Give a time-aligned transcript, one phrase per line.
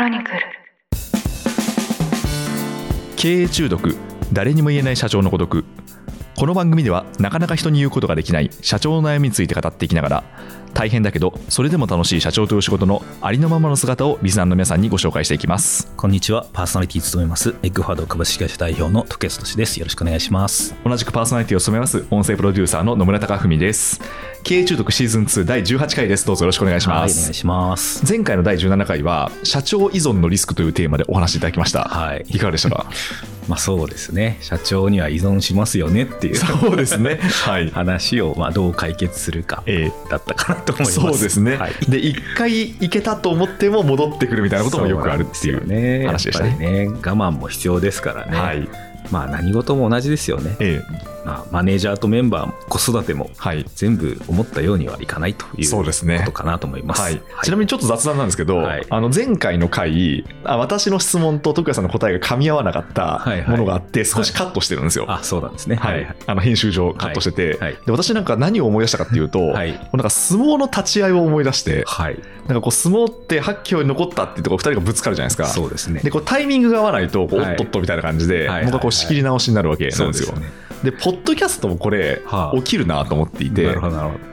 [0.00, 0.40] ロニクル
[3.16, 3.94] 経営中毒
[4.32, 5.64] 誰にも言えない社長の孤独。
[6.38, 10.24] この番組ではなかなか人に言うことができない社長の悩みについて語っていきながら
[10.74, 15.92] 大変だけどそれでも楽しい社長という仕事のありのままの姿をリスナーの皆さんにご紹介していきます。
[15.96, 19.78] こんにちは、パーソナリティ務めます、エッグファード株式会社代表の時安俊です。
[19.78, 20.74] よろしくお願いします。
[20.84, 24.00] 同じくパーソナリティを務めます音声プロデューサーの野村貴文です。
[24.42, 26.24] 経営中毒シーズン2第18回です。
[26.26, 28.04] どうぞよろしくお願いしはい、おます、願いします。
[28.08, 32.24] 前回の第17回は社長依存のリスクというテーマでお話しいただきました、はい。
[32.28, 32.86] いかがでしたか？
[33.48, 37.18] まあそうですね、社長には依存しますよねっていうそうですね。
[37.44, 37.68] はい。
[37.70, 39.90] 話をまあどう解決するかえ。
[40.08, 40.94] だったかなと思います。
[40.94, 48.38] そうですね、はいで一回行けたと思っても戻ってくるみたいなこともよくあるっていう話でしたねね、我慢も必要ですからね。
[48.38, 48.68] はい
[49.10, 50.56] まあ何事も同じですよね。
[50.60, 50.82] え
[51.19, 53.64] えまあ、マネージャーとメンバーも子育てもはい。
[53.74, 56.18] 全部思ったようにはいかないというそうですね。
[56.20, 57.02] ことかなと思います。
[57.02, 58.86] はい、ちなみにちょっと雑談なんですけど、はい。
[58.88, 63.50] あの前回の回あ私の質問と徳谷さんの答えが噛み合わなかったはいはい。
[63.50, 65.06] ものがあって少しカットしてるんですよ。
[65.08, 65.76] あ、そうなんですね。
[65.76, 66.16] はい。
[66.26, 67.72] あの編集上カットしてて、はい。
[67.72, 67.86] はい。
[67.86, 69.72] で私なんか何を思い出したかっていうと、はい。
[69.72, 72.18] もうなんか相撲の立ち合いを思い出してはい。
[72.46, 75.46] なんかこう相撲って八強に残ったっていうところ2人がぶつかるじゃないですか。
[75.46, 76.00] そうですね。
[76.00, 78.64] でこうタイミングが合わないとおっとっとみたいな感じで、はい。
[78.64, 80.28] 僕はこう仕切り直しになるわけなんですよ。
[80.28, 83.68] そうでポッドキャストもこれ、はあ起きるなと思っていて。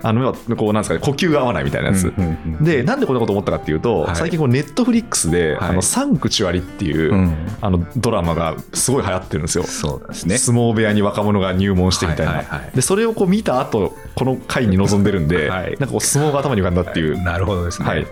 [0.03, 2.13] あのこうなんですかね呼吸が合わないみたいなやつ。
[2.15, 9.63] うんうんうんでなんでこんなこと思ったかっていうと、はい最近こうネットフリックスで、はいあのサンクチュアリっていう、うんあのドラマがすごい流行ってるんですよ。
[9.63, 10.37] そうですね。
[10.37, 17.87] 相撲部屋に若者が入門してみたいな、はいはいはいでそれをこう見た後この回に臨んでるんで、はいなんかこう相撲が頭に浮かんだっていう、なるほどですね。
[17.87, 18.07] はい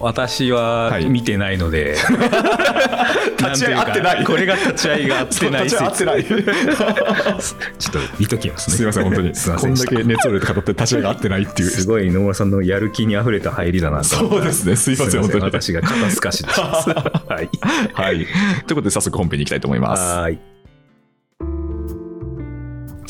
[0.00, 1.04] 私ははい。
[1.06, 1.94] 見てないので、
[3.38, 4.24] 立ち会い合ってない。
[4.24, 6.24] これが立ち会いが合ってないち合い合ってない。
[6.24, 8.76] ちょっと見ときますね。
[8.76, 9.34] すいません本当に。
[9.34, 10.02] すいまこんだせんでした。
[10.02, 11.68] け熱を入れて語って立ち会いが合ってないっていう。
[11.70, 14.04] すごい野村さんのやる気にあふれた入りだなと。
[14.04, 14.76] そうですね。
[14.76, 15.44] すいません本当に。
[15.44, 16.60] 私が肩透かしです。
[16.60, 17.50] はい。
[17.92, 18.16] はい。
[18.16, 18.26] という
[18.68, 20.00] ことで早速本編に行きたいと思います。
[20.00, 20.49] はーい。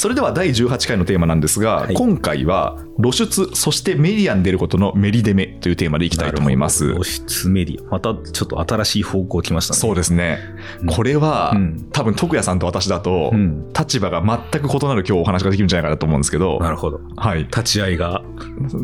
[0.00, 1.94] それでは第18回のテーマなんですが、はい。
[1.94, 6.94] 今回は露出そしてメディアに出ることのメリデメというテーマでいきたいと思います。
[6.94, 7.90] 露出メディア。
[7.90, 9.78] またちょっと新しい方向来ましたね。
[9.78, 10.38] そうですね、
[10.80, 10.86] うん。
[10.86, 11.86] これは、うん。
[11.92, 13.70] 多分徳谷さんと私だと、うん。
[13.74, 16.58] 立場が全く異なる今日お話ができるんじゃないかなと思うんですけど。
[16.60, 17.02] なるほど。
[17.16, 17.40] はい。
[17.40, 18.22] 立ち会いが。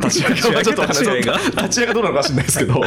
[0.02, 2.78] 立ち上げはちょっと立ち上げが立ち上げがどうなのか知らないですけど。
[2.78, 2.86] ま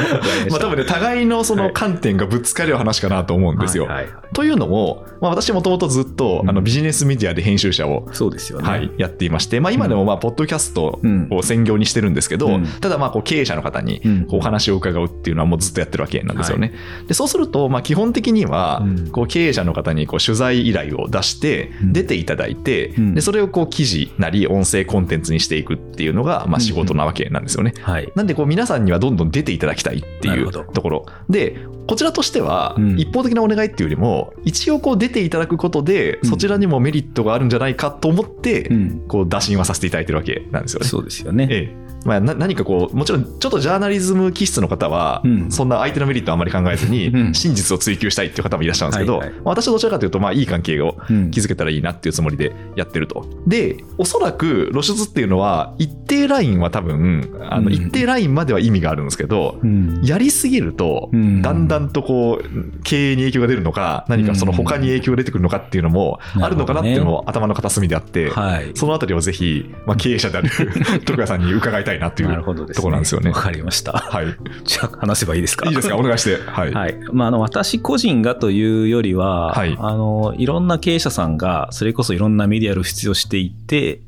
[0.58, 3.86] あ多分ね互いのその観点がぶつかる話かなと思うんですよ。
[3.86, 4.34] はいはいはい。
[4.34, 6.50] というのも、まあ、私もともとずっと、うん。
[6.50, 8.68] あのビジネスメディアで編集者を、そうですよね。
[8.68, 11.00] はい、やっていまして、まあ、今でもまあポッドキャスト
[11.32, 12.66] を専業にしてるんですけど、うん。
[12.82, 16.74] ただまあこう経営者の方にお話を伺うっていうのはもうずっとやってるわけなんですよね。
[17.08, 19.10] でそうするとまあ基本的にはうん。
[19.12, 21.94] こう経営者の方にこう取材依頼を出してうん。
[21.94, 23.16] 出ていただいてうん。
[23.16, 27.74] でそれをこう記事なり音声コンテンツにしていくっていうのがまあ仕事なわけなんですよね。
[27.80, 28.12] はい。
[28.16, 31.06] なんでこう皆さんにはどんどん出ていただきたいっていうところ。
[31.30, 31.56] で
[31.88, 33.00] こちらとしてはうん。
[33.00, 36.30] 一方的なお願いっていうよりも一応こう出ていただくことでうん。
[36.30, 39.04] そちらにもメリットがあるんじゃないかと思ってうん。
[39.08, 40.88] こう打診はさせていただいてるわけなんですよね。
[40.88, 41.48] そうですよね。
[41.50, 45.52] ええまあ、な何かこうもちろんちょっとジャーナリズム気質の方は、うん。
[45.52, 47.34] そんな相手のメリットはあまり考えずに、うん。
[47.34, 51.32] 真実を追求したいっていう方もいらっしゃるんですけど、私はどちらかというとまあいい関係をうん。
[51.32, 53.26] 築けたらいいなっていうつもりでやってると。
[53.48, 57.74] で、おそらく露出っていうのは、一定ラインは多分、あのうん。
[57.74, 60.02] 一定ラインまでは意味があるんですけど、うん。
[60.04, 61.42] やりすぎると、うん。
[61.42, 68.72] だんだんとこう、経営に影響が出るのか、何かその他に影響が出てくるのかっていうのもうんあるのかなっていうのも頭の片隅であって、はい。
[68.76, 70.50] そのあたりをぜひ、まあ、経営者である
[71.06, 72.76] 徳谷さんに伺いたいなっていうなるほどですね。
[72.76, 73.32] ところなんですよね。
[73.32, 73.94] わかりました。
[73.94, 74.26] はい。
[74.66, 75.68] じゃあ話せばいいですか？
[75.70, 75.98] いいですか？
[75.98, 76.38] お願いして。
[76.46, 76.74] はい。
[76.74, 84.02] はいまあ、あの私個人がというよりは、はいあのいろんな経営者さんがそれこそいろんなメディアを出場していて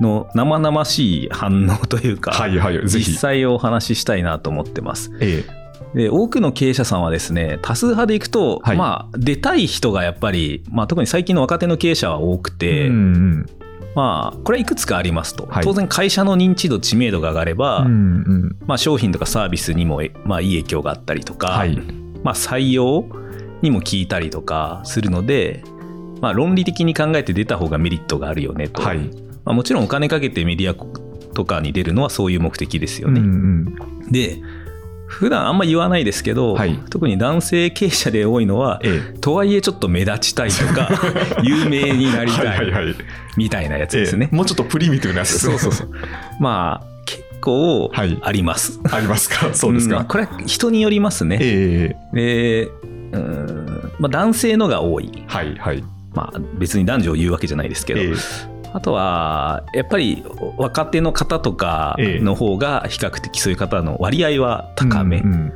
[0.00, 2.80] の生々しい反応というか、はいはい。
[2.86, 3.16] 実。
[3.18, 5.12] 際をお話ししたいなと思ってます。
[5.20, 5.44] え
[5.94, 13.46] で多くの経営者さんはですね多数派でいくと、はいまあ、出たい人がやっぱり、まあ、特に最近の若手の経営者は多くえて、うんうん。
[13.94, 18.56] まあ、これはいくつかありますと、はい当然会社の認知度知名度が上がれば、うんうん。
[18.66, 21.76] まあ、商品とかサービスにも、えまあ、いい影響があったりとか、はい。
[22.22, 23.04] まあ、採用
[23.60, 25.62] にも聞いたりとかするので、
[26.20, 28.98] まあ、論理的に考えて出た方がメリットがあるよねと、はい。
[29.44, 33.20] まあ、もちろんお金かけてメディアとかに出るのはそういう目的ですよね。
[33.20, 33.26] うん
[34.02, 34.12] うん。
[34.12, 34.40] で
[35.12, 39.18] 普段あんま言わないですけど、はい特に男性経営者で多いのは、ええ。
[39.20, 40.88] とはいえちょっと目立ちたいとか
[41.44, 42.94] 有名になりたいはいはいはい。
[43.36, 44.26] みたいなやつですね。
[44.26, 45.58] ええもうちょっとプリミティブなやつですね。
[45.58, 45.96] そうそうそう。
[46.40, 48.80] まあ結構はいあります。
[48.90, 49.52] ありますか？
[49.52, 50.00] そうですか。
[50.02, 51.38] んこれは人によりますね。
[51.40, 52.70] ええで
[53.12, 55.84] うんまあ、男性のが多い、はいはい。
[56.14, 60.24] まあ、別に男女を言うわけじゃないですけど、ええあとはやっぱり
[60.56, 65.52] 若手の方とかの方が比較的そういう方の割合は高め、うんうん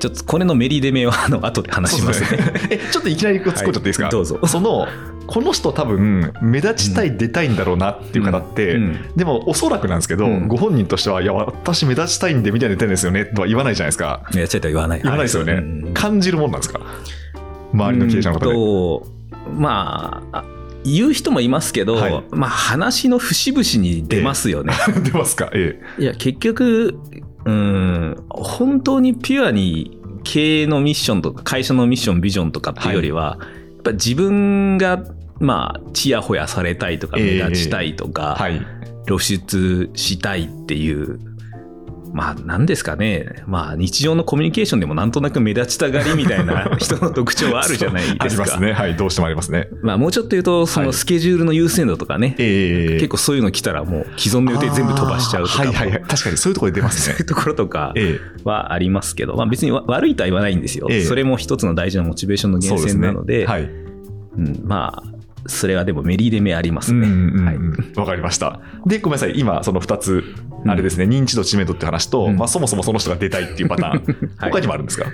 [0.00, 2.28] ちょっとこれのメリデメはあの後で話しますね。
[2.68, 4.38] え ちょっといきなり突っ込んじゃっていいですか、はいどうぞ。
[4.46, 4.86] その
[5.26, 8.98] この人多分目立ちたい、出たいんだろうなっていう方って、うん。
[9.16, 10.48] でもおそらくなんですけど、うん。
[10.48, 13.24] ご本人としてはいや私目立ちたいんでみたいな出てるんですよね。
[13.24, 14.20] とは言わないじゃないですか。
[14.34, 15.00] やっちゃいとは言わない。
[15.00, 15.24] 言わない。
[15.24, 15.56] ですよね、う
[15.90, 15.94] ん。
[15.94, 16.80] 感じるもんなんですか？
[17.72, 20.44] 周りの経営者の方で、まああ
[20.84, 22.24] 言う人もいますけど、はい。
[22.30, 24.74] まあ話の節々に出ますよね。
[25.04, 25.50] 出ますか？
[25.54, 26.98] えいや結局
[27.44, 33.46] うん本当にピュアに経営のミッションとか会社のミッションビジョンとかっていうよりは、や
[33.80, 35.02] っぱ自分が
[35.40, 37.26] まあちやほやされたいとか目え。
[37.38, 38.60] え立ちたいとえか、はい。
[39.06, 41.18] 露出したいっていう
[42.14, 43.42] まあ何ですかね。
[43.48, 48.24] まあ日常のコミュニケーションでもなんとなく目立ちたがりみたいな 人の特徴はあるじゃないですか。
[48.24, 48.72] ありますね。
[48.72, 49.68] はいどうしてもありますね。
[49.82, 50.86] まあもうちょっと言うとそはい。
[50.86, 56.02] のスケジュールの優先度とかね、ええ結構そういうの来たらもう既存の予定全部飛ばしちゃうとかはいはいはい。
[56.02, 57.14] 確かにそういうところで出ますね。
[57.16, 61.02] そういうところとかえはありますけど、まあ、別にわ悪いとは言わないんですよ、ええ。
[61.02, 63.44] それも一つの大事なモチベーションのえ源泉なので。
[63.44, 63.62] はい。
[64.38, 65.13] うんまあ
[65.46, 67.06] それはでもメリデメありますね、
[67.96, 68.60] わかりました。
[68.86, 70.24] で、ごめんなさい、今、その2つ、
[70.66, 72.36] あれですね、認知度、知名度って話と、うん。
[72.36, 74.50] まあ、そもそもその人が出たいっていうパターン、 はい。
[74.50, 75.06] 他にもあるんですか、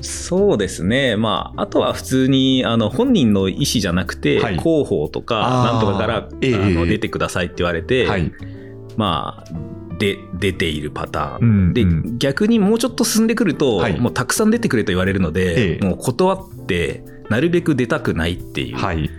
[0.00, 4.58] そうですね、まあ、あとは普通にあの本人の意思じゃなくて、はい。
[4.58, 5.72] 広報とかあー。
[5.72, 8.32] なんとかから、ええあの出てくださいって言われて、はい。
[8.96, 12.18] まあで出ているパターン、うんでうん。
[12.18, 13.98] 逆にもうちょっと進んでくると、はい。
[13.98, 15.84] もうたくさん出てくれと言われるので、ええ。
[15.84, 18.76] もう断ってなるべく出たくないっていう。
[18.76, 19.10] はい。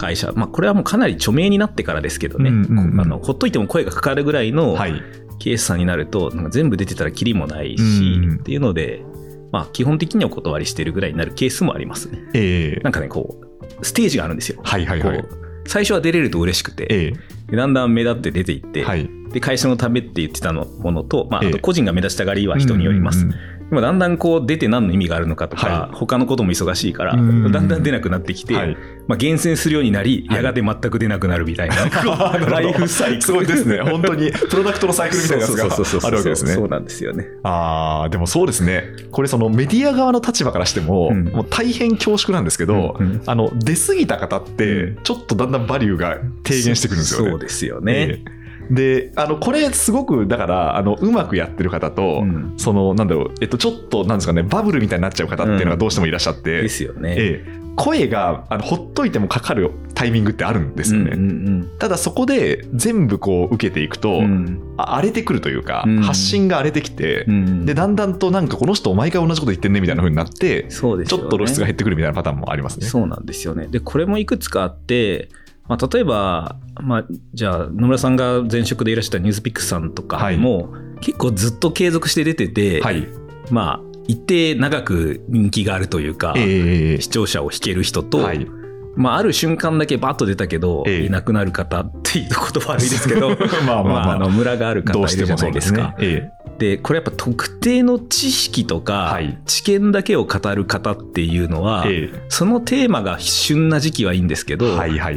[0.00, 5.02] 会社、まあ、これはもうかなり著名になってからですけどね、うんうんうんあのほっといても声がかかるぐらいのはい。
[5.42, 9.02] 経営者さんになるとなんか全部出てたらキリもないし、うんっていうので、
[9.52, 12.18] まあ、基本的にはお断りしてるぐらいになるケースもありますね。
[12.34, 13.40] ええなんかねこ
[13.80, 14.60] うステージがあるんですよ。
[14.62, 15.24] はいはいはい
[15.66, 17.12] 最初は出れると嬉しくて、え
[17.50, 19.08] でだんだん目立って出ていって、えはい。
[19.32, 23.24] で会社のためって言ってたのものと、まあ、ええあと個人が目立ちたがりは人によります。
[23.24, 28.76] うんうんでもだんだんこう出て何の意味があるのかとか、はい他のことも忙しいから、うんだんだん出なくなってきて、はい
[29.06, 33.22] まあ、厳選するようになり、はいやがて全く出なくなるみたいな、なるほどライフサイクル。
[33.22, 33.80] すごいですね。
[33.80, 36.68] 本当に、プロダクトのサイクルみたいなやつがあるわけですねそう。
[36.68, 37.26] なんですよね。
[37.42, 38.84] ああ、でもそうですね。
[39.10, 47.30] これ、そのメディア側の立場からしても、うんもう大変恐縮なんですけど、うんうんあの、出過ぎた方ってう、ちょっとだんだんバリューが低減してくるんですよね。
[47.30, 47.92] そうですよね。
[47.92, 48.39] ええ
[48.70, 57.14] で、あの、これすごく、だから、あの、うまくやってる方と、うんその、なんだろう、えっと、ちょっと、なんですかね、バブルみたいになっちゃう方っていうのがどうしてもいらっしゃって、ですよね。
[57.16, 61.12] ええ声があのほっといてもかかるタイミングってあるんですよね。
[61.14, 72.86] うんうんただそこで全部こう受けていくと、うん荒れてくるというか、うん発信が荒れてきて、うんで、だんだんとなんかこの人毎回同じこと言ってんねみたいな風になって、ちょそうですよねっと露出が減ってくるみたいなパターンもありますね。
[72.86, 73.66] そうなんですよね。
[73.66, 75.28] で、これもいくつかあって、
[75.70, 83.06] まあ、例えば、まあ、じゃあ野村さんが前職でいらっしたニュースピックスさんとかも、結構ずっと継続して出てて、はい。
[83.52, 88.48] まあ一定長く人気があるというか、ええ視聴者を引ける人と、はい。
[88.96, 93.30] まあ、ある瞬間だけバッと出たけど、ええいなくなる方っていう言葉悪いですけど
[93.64, 95.82] まあまあまああのムラがある方いるじゃしてもそうでないですすか。
[95.82, 95.94] ね。
[96.00, 96.30] え
[96.60, 104.76] でこれやっぱ特定の知識とか、はい知見だけを語る方っていうのは、ええそのテーマが旬な時期はいいんですけど。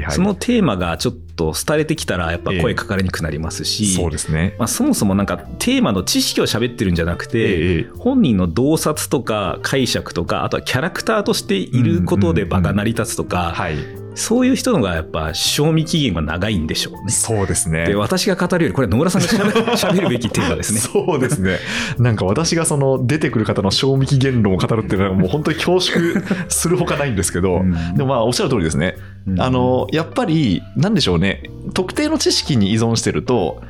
[0.09, 4.55] そのテーマがちょっと廃れてきたらやっぱ声かかりにくくなりますし、そうですね。
[4.57, 14.02] まあ、そもそもなんかテーマの知識を喋ってるんじゃなくて、ええ本人の洞察とか解釈とかあとはキャラクターとしていることで場が成り立つとか、はい。
[14.15, 17.11] そういう人のがやっぱ賞味期限は長いんでしょうね。
[17.11, 17.85] そうですね。
[17.85, 20.79] で私が語るよりこれは野村さんがしゃべ喋るべきテーマですね。
[20.79, 21.59] そうですね。
[21.97, 28.95] なんか私がその出てくる方の賞味期限論を語るっていうのはもう本当に恐縮するほかないんですけど、うんでもまあおっしゃる通りですね。
[29.27, 31.43] うんあの、やっぱり、なんでしょうね。
[31.73, 33.61] 特定の知識に依存してると、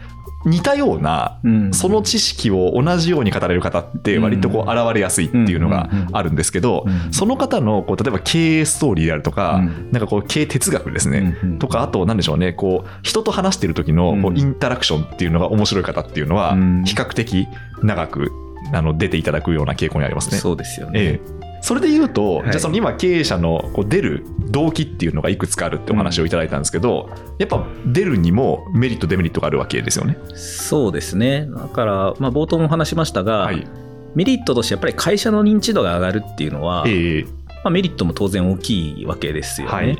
[0.45, 1.73] 似たような、うん。
[1.73, 11.35] その知識を同じように語れる方って割とこう現れやすいっていうのがあるんですけどその方のこう例えば経営ストーリーであるとかうん、なんかこう経営哲学ですね。
[11.59, 17.47] とか、あと、なんでしょうね、こう、人と話してる時のこううんインタラクションっていうのが面白い方っていうのはうん、比較的
[17.81, 18.31] 長く
[18.73, 20.37] あの出ていただくような傾向にありますね。
[20.37, 20.99] そうですよね。
[20.99, 30.17] ええそれで言うと、はいじゃあその今経営者のこう出る動機っていうのがいくつかあるってお話をいただいたんですけど、やっぱ出るにもメリットデメリットがあるわけですよね。
[30.35, 31.47] そうですね。
[31.49, 33.65] だから、まあ、冒頭も話しましたが、はい。
[34.13, 37.29] メリットとしてやっぱり会社の認知度が上がるっていうのは、ええま
[37.65, 39.73] あ、メリットも当然大きいわけですよね。
[39.73, 39.97] はい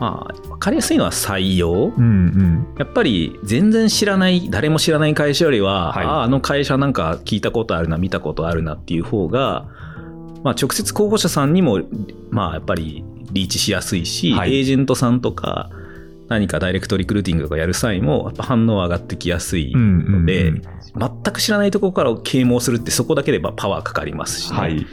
[0.00, 1.92] まあ、分かりやすいのは採用。
[1.96, 2.66] うんうん。
[2.76, 9.68] やっぱり全然知らない、誰も知らない会社よりは、はいああ、あの会社なんか聞いたことあるな、見たことあるなっていう方が、
[10.44, 11.80] まあ、直接候補者さんにも、
[12.30, 15.70] まあ、やっぱりリーチしやすいし、はいエージェントさんとか、
[16.28, 20.62] 何かダイレクトリクルーティングとかやる際も、やっぱ反応上がってきやすいので、うんうん
[20.94, 24.86] 全く知らないところから啓蒙するってそこだけでパワーかかりますしね、はい。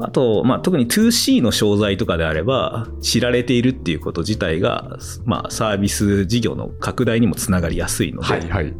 [0.00, 8.48] あと、まあ、特に 2C の商材とかであれば、知られているっていうこと自体が、まあ、サービス事業の拡大にもつながりやすいので、はい。
[8.48, 8.74] はい。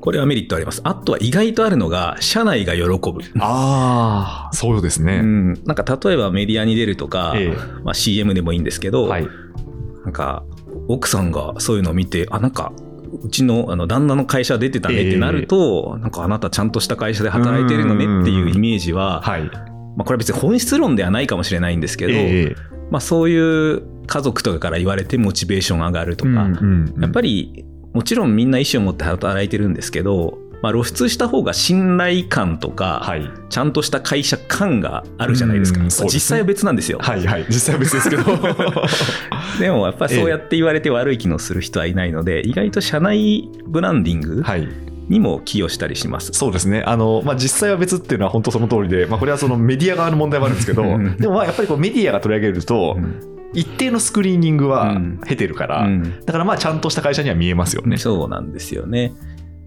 [0.00, 0.80] これはメリットあります。
[0.84, 3.20] あとは意外とあるのが、社内が喜ぶ。
[3.40, 5.20] ああ、そうですうね。
[5.20, 9.26] ん、なんか例えばメディアに出るとか、ええまあ、CM でもいいんですけど、はい。
[10.04, 10.44] なんか
[10.88, 12.72] 奥さんがそういうのを見て、あ、なんか、
[13.22, 19.42] うちのあの旦那の会社出てたねってなると、なんかあなたちゃんとした会社で働いてるのねっていうイメージは、はい。
[19.44, 22.56] まあ、これは別に本質論ではないかもしれないんですけど、ええ
[22.90, 33.30] まあ、そういう家族とかから言われてモチベーション上がるとか、うんうんやっぱりもちろんみんな意思を持って働いてるんですけど、まあ、露出した方が信頼感とか、はい。
[33.48, 35.88] ちゃんとした会社感があるじゃないですか。
[35.90, 36.98] すね実際は別なんですよ。
[37.00, 37.46] はいはい。
[37.48, 38.24] 実際は別ですけど。
[39.60, 44.68] でもやっぱりそうやって言われて悪い機能する人はいないので、意外と社内ブランディングはい。
[45.08, 46.32] にも寄与したりします。
[46.32, 46.82] そうですね。
[46.84, 52.98] あの、まあ、実際は別っていうのは本当その通りで、まあ、これはそのメディア側の問題もあるんですけど、うんでもまあやっぱりこうメディアが取り上げると、
[53.54, 57.96] 一定のスクリーニングはうん経てるから、うんだからまあちゃんとした会社には見えますよね。
[57.98, 59.12] そうなんですよね。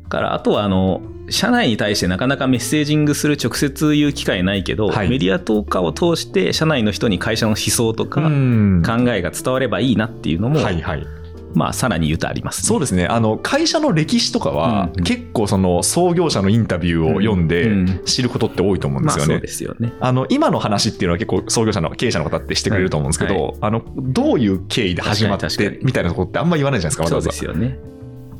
[0.04, 11.08] だからあとはあの社内に対してなかなかメッセージングする直接言う機会ないけど、はいメディア投下を通して社内の人に会社の思想とかうん考えが伝わればいいなっていうのも、はいはい。
[11.54, 12.68] まあさらに言うとあります、ね。
[12.68, 13.08] そうですね。
[13.08, 19.34] あの、会社の歴史とかは、うんうん結構その創業者のインタビューを読んでうん知ることって多いと思うんですよね。
[19.34, 19.94] まあそうですよね。
[20.00, 27.80] あの、今の話っていうのは結構創業者の経営者の方ってしてくれると思うんですけど、はいあの、どういう経緯で始まってみたいなところってあんま言わないじゃないですか、わざそうわざですよね。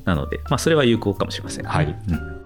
[0.04, 1.66] なので、まあそれは有効かもしれません。
[1.66, 2.42] はいうん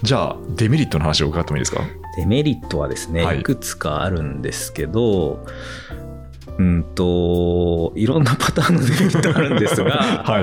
[0.00, 1.82] じゃあ、デメリットの話を伺ってもいいですか？
[2.16, 5.44] デメリットはですね、はいいくつかあるんですけど、
[6.58, 9.90] うんと、いろんなパターンのデメリットあるんですが、
[10.26, 10.42] は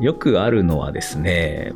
[0.00, 0.04] い。
[0.04, 1.72] よくあるのはですね、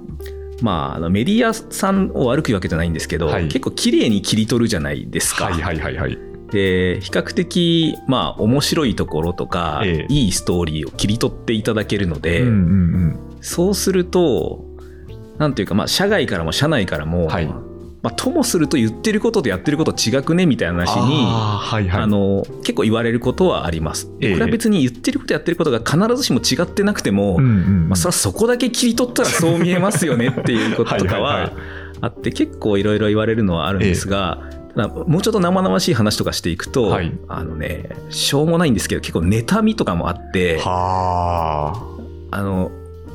[0.62, 5.46] まあ、あのメディアさんを悪く言うわけじゃないんですけど、はい結構綺麗に切り取るじゃないですか。
[5.46, 6.18] はいはいはいはい。
[6.50, 14.64] で比較的まあ面白いところとか、ええいいストーリーを切り取っていただけるので、うんうんそうすると
[15.36, 17.52] なんていうか、まあ、社外からも社内からも、はい
[18.04, 20.44] まあ、ともすると言ってることとやってること違くね？
[20.44, 22.02] みたいな話にあーはいはい。
[22.02, 24.10] あの結構言われることはあります。
[24.20, 24.32] ええ。
[24.34, 27.50] これは別に言ってることやってることが必ずしも違ってなくても、うんうんう
[27.86, 27.88] ん。
[27.88, 31.52] まあ、それはそこだけ切り取ったらそう見えますよねっていうこととかは
[32.02, 37.10] あって結構いろいろ言われるのはあるんですが、ただもうちょっと生々しい話とかしていくと、はい。
[37.28, 41.72] あのねしょうもないんですけど結構妬みとかもあっては
[42.30, 42.70] あの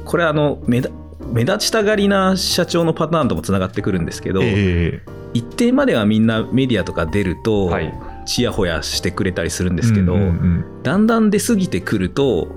[0.05, 4.33] これあの目立目立ちたがりな社長のパターンともつながってくるんですけあ。
[4.33, 5.01] ど、え
[5.33, 7.93] 一定まではみんなメディアとか出ると、はい。
[8.25, 12.47] ちやほやしてくれたりするんでえすけど、うんうんうんだんだん出過ぎてくると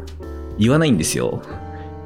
[0.58, 1.42] 言わないんですよ。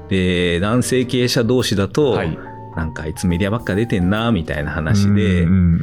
[0.09, 2.39] で男性経営者同士だと、はい。
[2.77, 5.81] なんかあいつメディアばっか出てんなみたいな話で、うんうんうん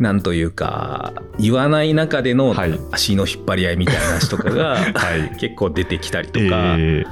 [0.00, 2.80] なんというか言わない中でのはい。
[2.90, 5.36] 足の引っ張り合いみたいな話とかが、 はい。
[5.38, 7.04] 結構出てきたりとえか、え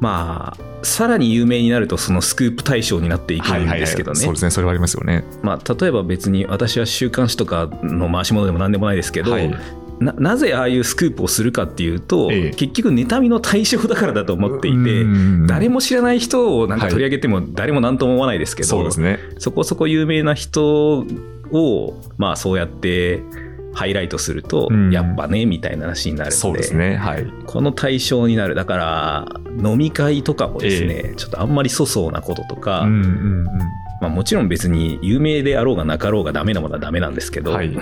[0.00, 3.80] まあさらに有名になるとそのスクープ対象になっていくんはいはいはい。
[3.80, 4.20] ですけどね。
[4.20, 4.50] そうですね。
[4.50, 5.24] それはありますよね。
[5.42, 9.54] まあ、例えば別に私は週刊誌とかの回し物でも何でもないですけど、はい
[10.00, 15.04] ななぜああいうスクープをするかっていうと、ええ結局妬みの対象だからだと思っていて、
[15.48, 19.18] 誰も知らない人をなんか取り上げても誰も何とも思わないですけど、そうですね。
[19.38, 21.04] そこそこ有名な人
[21.50, 23.22] を、まあ、そうやって
[23.78, 26.96] ハイライトすると、うんやっぱねみたいな話になるのでそうですね。
[26.96, 27.26] はい。
[27.46, 33.44] この対象になるだから飲み会とかもですね、ちょっとあんまり粗相なこととか、うんうん
[34.00, 37.56] まあ、もちろん別に有名であろうがなかろうがダメなものはダメなんですけど、うん。
[37.56, 37.78] はい。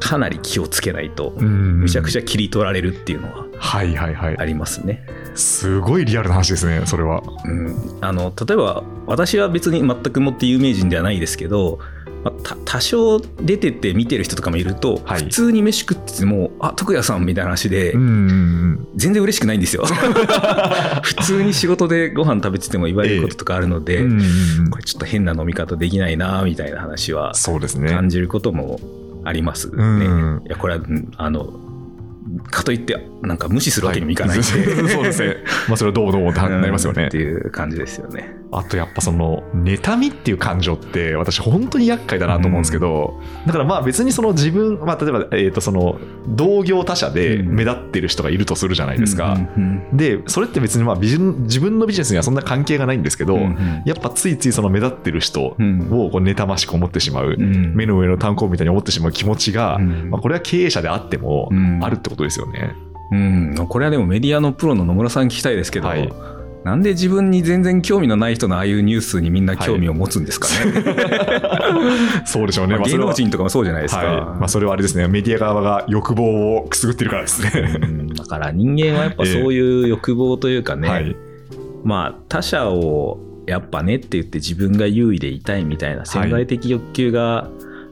[0.00, 2.20] かなり気をつけないとむむちゃくちゃ。
[2.20, 4.44] ゃ切り取られるっていうのははいはいはいあ。
[4.44, 5.06] りますね。
[5.34, 7.22] すごいリアルな話ですね、それは。
[7.44, 11.78] うん、あの例えば私は別に全くもって有名人ではないですけど、
[12.24, 19.84] まあた多少出てて見てる人とかもいると、はい普通に飯食ってても「あ徳也さん」みたいな話で、うんうん全然嬉しくないんですよ。
[21.02, 24.12] 普通に仕事でご飯食べてても言われることとかあるので、うん。
[24.12, 24.22] うんう
[24.68, 27.90] んこれちょっと変な飲み方できないなみたいな話はそうですね。
[27.90, 28.80] 感じることも
[29.24, 29.74] ありますね。
[29.76, 31.52] うんいやこれはうんあの
[32.50, 35.36] かといってなんか無視するわけにもいかないんで、は そうですね。
[35.68, 37.18] まあそれはどうどうってなりますよねって。
[37.18, 38.36] いう感じですよね。
[38.58, 49.36] あとやっぱその妬みっていう感情って私本当に厄介だなと思うんですけど、だからまあ別にその自分、まあ例えば、えー、とその同業他社で目立ってる人がいるとするじゃないですか。
[49.92, 53.36] で、それって別にまあビジネ自分のビジネスにはそんな関係がないんですけど、
[53.84, 55.88] やっぱついついその目立ってる人うん。
[55.92, 57.74] をこう妬ましく思ってしまう、うん。
[57.74, 60.10] 目の上の炭鉱みたいに思ってしまう気持ちが、うん。
[60.10, 61.84] まあ、これは経営者であってもうん。
[61.84, 62.74] あるってことですよね。
[63.12, 66.12] うん、これはでもメディアのプロの野村さんに聞きたいですけど、はい
[66.64, 70.82] なんで自分に全然興味のない人のああいうニュースにみんな興味を持つんですかね？
[72.24, 72.78] そうでしょうね。
[72.78, 74.00] まあ芸能人とかもそうじゃないですか。
[74.00, 74.16] はい。
[74.16, 75.06] まあそれはあれですね。
[75.06, 77.78] メディア側が欲望をくすぐってるからですね。
[77.82, 81.14] うんだから人間はやっぱそういう欲望というかね、はい。
[81.84, 87.50] まあ他者をやっぱねって言って自分が優位でいたいみたいな潜在的欲求が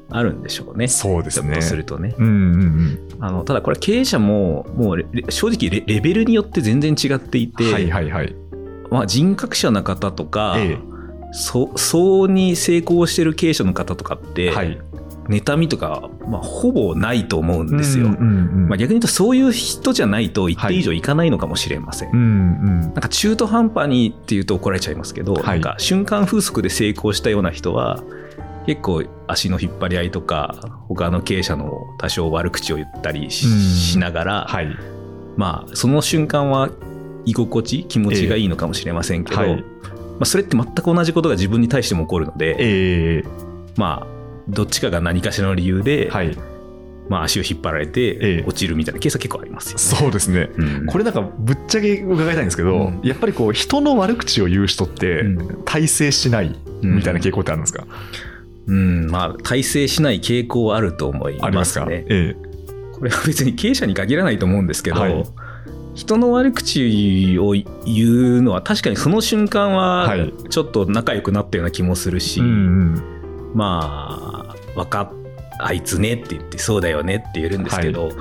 [0.09, 0.89] あるんでしょうね。
[0.89, 1.61] そうですねと。
[1.61, 2.15] するとね。
[2.19, 2.99] うんうんうん。
[3.21, 8.35] あのただこれ経営者ももう正直レレベルによって全然違っていて、はいはいはい。
[8.93, 10.79] まあ、人格者な方とか、え
[11.33, 14.79] そそうに成功してる経営者の方とかって、はい。
[15.29, 18.07] 妬みとか、まあ、ほぼないと思うんですよ。
[18.07, 18.25] うんうんう
[18.67, 22.11] んまあ、逆に言うとそういう人じゃないと一定以上いかないのかもしれません。
[22.13, 22.81] うんうん。
[22.81, 28.03] なんか中途半端にっていうと怒られちゃいますけど、はいなんか瞬間風速で成功したような人は
[28.67, 33.47] 結構足の引っ張り合いとか他の経営者の多少悪口を言ったりし,、
[33.95, 34.77] うんながら、はい。
[35.37, 36.69] まあその瞬間は
[37.25, 39.51] 居心地気持ちがいいのかもしれませんけど、ええ。
[39.51, 39.63] はい。
[39.63, 39.67] ま
[40.21, 43.25] あ、それって全く同じことが自分に対しても起こるので、え
[43.77, 44.13] まあ
[44.49, 46.37] どっちかが何かしらの理由で、えはい。
[47.09, 49.79] まあ、足を引っ張られえてえ落ちるみたいなケースは結構ありますよね。
[49.79, 50.51] そうですね。
[50.57, 50.87] うん。
[50.87, 53.01] これなんかぶっちゃけ伺いたいんですけど、うん。
[53.03, 55.65] やっぱりこう人の悪口を言う人ってうん。
[55.65, 57.87] 大成しないみたいな傾向ってあるんですか、
[58.67, 62.05] うん、まあ、体制しない傾向はあると思いありまか、ますすね。
[62.09, 62.37] え。
[62.93, 65.25] これは別に経営者に限らないと思うんですけど、はい
[65.95, 70.33] 人の悪口を言うのは確かにその瞬間ははい。
[70.51, 72.51] ちょっと仲良くなったような気もするし、えうんう
[72.97, 73.03] ん。
[73.55, 75.13] まあ、わかっ
[75.63, 78.17] あいつねって言ってそうだよねって言えるんですけど、で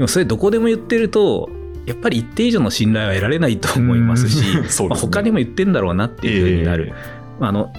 [0.00, 1.48] もそれどこでも言ってると
[1.86, 4.68] やっぱり一定以上の信頼は得られないと思いますし うんね。
[4.88, 6.92] まあ他にも言ってんだろうなっていうふうになる、
[7.40, 7.72] まああの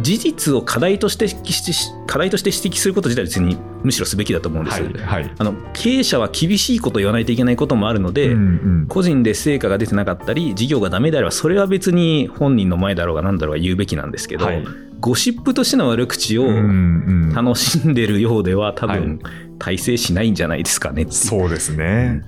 [0.00, 5.34] 事実を課題として指摘し課題として指摘すること自体は別にむしろすべきだと思うんです、はいはい。
[5.38, 8.86] あの経営者は厳しいことを言わないといけないこともあるので、うんうん。
[8.88, 14.64] 個人で成果が出てなかったり事業がダメであればそれは別に本人の前だろうが何だろうが言うべきなんですけど、はい。
[15.00, 16.46] ゴシップとしての悪口を
[17.34, 19.00] 楽しんでるようでは多はい。
[19.00, 19.20] 分
[19.60, 22.22] 大成しないんじゃないですかねそうですね。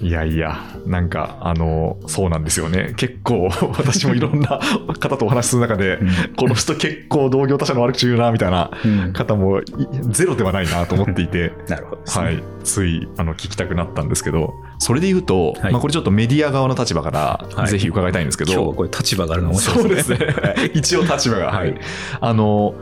[0.00, 2.94] いやいや、なんか、あの、そうなんですよね。
[2.96, 4.60] 結構、 私もいろんな
[5.00, 5.98] 方とお話しする中で、
[6.36, 9.12] この人結構同業他社の悪口言うな、みたいなうん。
[9.12, 9.64] 方もい
[10.10, 15.72] ゼロではないなと思っていて、 なるほどはい、ついあの聞きたくなったんですけど、それで言うと、はい。
[15.72, 17.68] まあ、これちょっとメディア側の立場からはい。
[17.68, 20.18] ぜひ伺いたいんですけど、今日はこれ立場があるの面白そうですね。
[20.18, 20.26] ね。
[20.74, 21.74] 一応立場が、はい。
[22.20, 22.74] あの、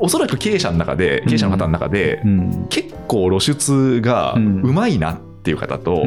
[0.00, 2.66] おそらく経営者の中で、経営者の方の中で、うん。
[2.70, 4.60] 結構露出がうん。
[4.62, 6.04] うまいなっていう方と、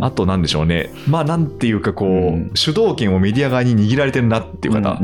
[0.00, 2.50] あとなんでしょうね、まあなんていうかこう、うん。
[2.54, 4.98] 主導権をメディア側に握られてるなっていう方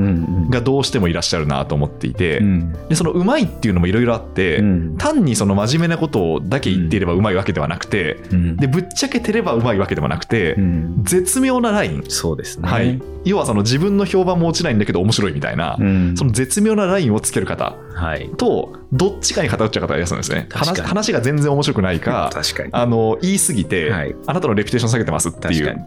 [0.50, 2.72] がどうしてもいらっしゃるなと思っていて、うん。
[2.88, 4.96] でそのうまいっていうのもいろいろあって、うん。
[4.96, 8.56] 単にその真面目なことだけ言っていればうまいわけではなくて、うん。
[8.56, 11.04] でぶっちゃけてればうまいわけでもなくて、うん。
[11.04, 12.68] 絶妙なライン、そうですね。
[12.68, 16.16] はい、要はその自分の評判も落ちないんだけど面白いみたいな、うん。
[16.16, 22.70] その絶妙なラインをつける方はい、とどっちかに偏っちゃう方がいらっしゃるんですね話話が全然面白くないか 確かに。
[22.72, 25.78] あの言い過ぎて、はいあなたのレピュテーション下げてますっていう。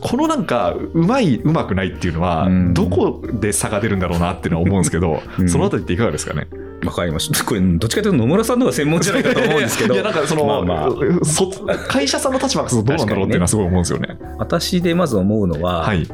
[0.00, 6.46] このなんかうまいうまくないっていうのは、うんどこで差が出るんだろうなっていうのは思うんですけど、 うんそのあたりっていかがですかね？
[6.84, 7.42] わかりました。
[7.44, 11.50] これ、どっちかというと野村さんの方が専門じゃないかと思うんですけど、いやなんかその、まあまあそ
[11.88, 14.18] 会社さんの立場がどうなんだろうっていうのはすごい思うんですよね。
[14.38, 16.06] 私でまず思うのは、はい。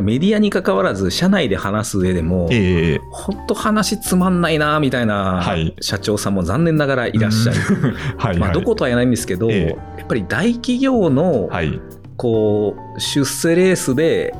[0.00, 7.58] メディアに関わらず、社内で話す上でも、ええ本当話つまんないなみたいなはい社長さんも残念ながらいらっしゃる。
[8.16, 8.58] はい、まあ、はい。
[8.58, 11.80] どことは言えないんですけど、えやっぱり大企業のはい。
[12.16, 14.32] こう出世レースで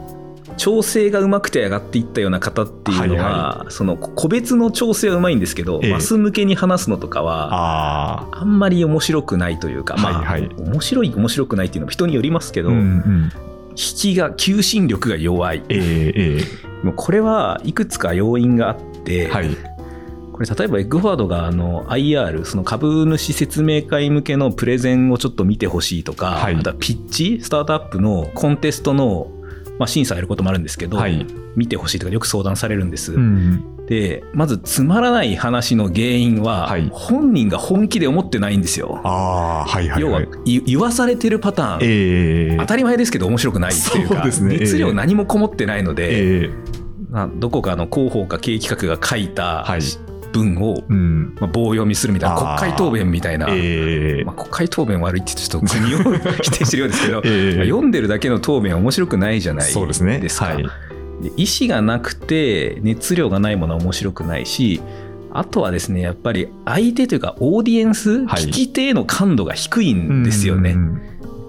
[0.57, 13.33] 調整がうまくて上がっていったような方っていうのは、はその個別の調整はうまいんですけど、ええマス向けに話すのとかはあんまり面白くないというか、まあ、はいはい面白い面白くないっていうのも人によりますけど、うんうん。
[13.73, 19.57] 引きが求心力が弱いえええもうこれはいくつか要因があって、えはい。
[20.33, 29.31] これ例えばエッグフォワードがあの IR その株主説明会向けのプレゼンをちょっと見てほしいとか、はいあとはピッチスタートアップのコンテストの、
[29.79, 31.27] まあ、審査やることもあるんですけど、はい。
[31.55, 33.72] 見てほしいとかよく相談されるんです、うん。
[33.87, 36.89] でまずつまらない話の原因は、はい。
[36.93, 40.19] 本人が本気で思ってないんですよ、ああ、はいはい、要は。
[40.19, 44.31] はいい言わされてるパターン、ええ当たり前ですけど面白くないっていうかね。
[44.59, 46.51] 熱量何もこもってないので、ええ。
[47.11, 49.81] まあどこかの広報か経営企画が書いたはい。
[50.33, 51.35] 文を、うん。
[51.39, 57.57] まあ、棒読みするみたいな国会答弁みたいな、ええまあ、国会答弁悪いって言ってちょっと国を否定してるようですけど、 ええ。
[57.57, 60.19] まあ読んでるだけの答弁は面白くないじゃないそうですね。
[60.19, 60.47] ですか。
[60.47, 60.67] はい。
[61.23, 64.81] で意思がなくて熱量がないものは面白くないし
[65.33, 71.03] あとはですねやっぱり相手というかオーディエンス、はい聞き手への感度が低いんですよねうん。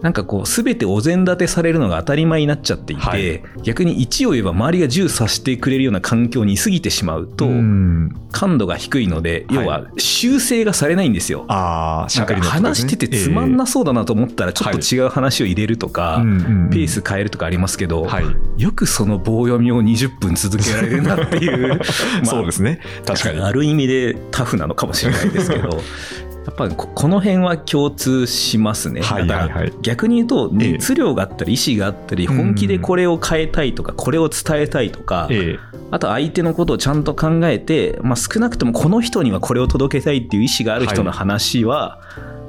[0.04, 11.46] なんかこう、すべてお膳立てされるのが当たり前になっちゃっていて、はい逆に1を言えば周りが銃さしてくれるような環境に過ぎてしまうと、うん感度が低いので、要は修正がされないんですよ。
[11.48, 18.26] ああ、しなんか話しててつまんなそうだなと思ったらちょっと違う話を入れるとか、うんうんうんペース変えるとかありますけど、はい。
[18.58, 21.78] よくその棒読みを20分続けられるなっていう、 ま
[22.24, 22.80] あそうですね。
[23.06, 23.40] 確かに。
[23.40, 25.82] ある意味でタフなのかもしれないですけど、
[26.46, 29.02] やっぱりここの辺は共通しますね。
[29.02, 35.58] はいはいはい逆に言うと、ええ熱量があったり、意志があったり、本気でこれを変えたいとか、これを伝えたいとか、え
[35.92, 42.02] あと相手のことをちゃんと考えて、まあ、少なくともこの人にはこれを届けたいっていう意思がある人の話は、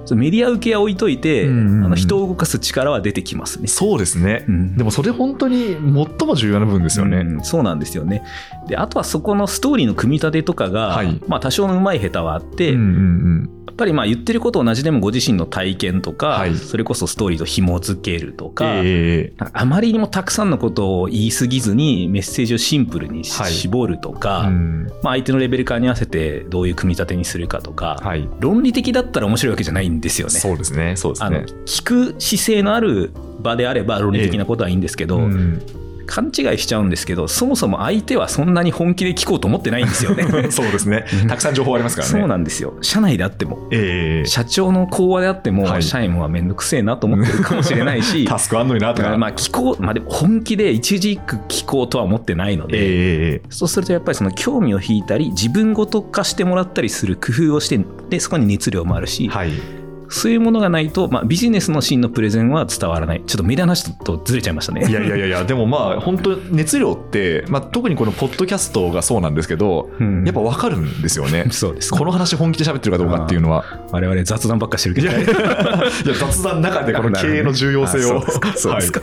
[0.06, 3.68] そのメディア受けは置いといて、うんうんうんあの人を動かす力は出てきますねえ。
[3.68, 4.44] そうですね。
[4.48, 7.18] うんでもそれ本当に最も重要な部分ですよね。
[7.18, 8.22] うんそうなんですよね。
[8.68, 18.54] で、あとはそこのストーリーの組み立てとかが、はいまあ多少の上手い下手はあって、うんうんやっぱりまあ言ってること同じでもご自身の体験とか、はいそれこそストーリーと紐付けるとうん。
[18.54, 28.28] か、ええなんかあまりにもたくさんのことを言い過ぎずにメッセージをシンプルにしはい絞るとか、うんまあ、相手のレベル感に合わせてどういう組み立てにするかとか、はい。
[28.40, 30.34] 論理的だったら面白いわけじゃないんですよね。
[30.34, 30.96] そうですね。
[30.96, 31.46] そうですあのね。
[31.66, 35.62] 聞く姿勢のある場であれば論理的なことはいいんですけど、うん
[36.04, 40.24] 勘違いしちゃうんですけどそもそも相手はそんなに本気で聞こうと思ってないんですよね。
[40.50, 41.04] そうですね。
[41.28, 42.20] たくさん情報ありますからね。
[42.20, 49.16] そうなんですよ社内であってもええ社長の講話であっても、はい社員はめんどくせえなと思ってるかもしれないし タスクあんのになとか。
[49.16, 59.83] まあ聞こう、まあ、でも本気で一時句聞こうとは思ってないので、ええええそうするとやっぱりその興味を引いたり自分ごと化してもらったりする工夫をしてでそこに熱量もあるし、はい。
[60.14, 63.22] そういうものがないと、まあ、ビジネスのシーンのプレゼンは伝わらない。
[63.26, 64.86] ちょっとメディアの話とずれちゃいましたね。
[64.88, 70.24] いやいやいやでもまあ、本当熱量って、まあ、特にこのポッドキャストがそうなんですけど、うん。
[70.24, 71.46] やっぱ分かるんですよね。
[71.50, 73.64] そうですこの話本気で喋ってるかどうかっていうのは。
[73.90, 75.08] 我々雑談ばっかしてるけど。
[75.08, 78.18] いや雑談の中でこの経営の重要性を。
[78.24, 78.24] あ
[78.54, 79.00] そうですか。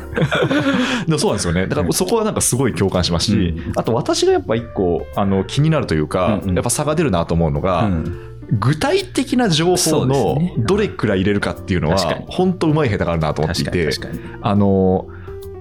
[1.05, 1.67] でもそうなんですよね。
[1.67, 3.73] だからそこはなんかすごい共感しますし、うん。
[3.75, 6.55] あと私がやっぱ一個あの気になるというか、うんうん。
[6.55, 10.53] やっぱ差が出るなと思うのが、うん具体的な情報のね。
[10.57, 13.89] どれくらい入れるかっていうのは、本当うまい下手があるなと思っていて。
[14.41, 15.07] あの、